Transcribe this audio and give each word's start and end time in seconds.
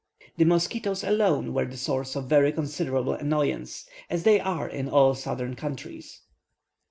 The 0.37 0.45
mosquitoes 0.45 1.03
alone 1.03 1.53
were 1.53 1.65
the 1.65 1.77
source 1.77 2.15
of 2.15 2.25
very 2.25 2.51
considerable 2.51 3.13
annoyance, 3.13 3.85
as 4.09 4.23
they 4.23 4.39
are 4.39 4.67
in 4.67 4.89
all 4.89 5.13
southern 5.13 5.55
countries. 5.55 6.21